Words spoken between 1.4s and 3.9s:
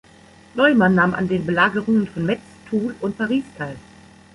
Belagerungen von Metz, Toul und Paris teil.